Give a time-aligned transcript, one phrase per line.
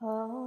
[0.00, 0.45] Oh,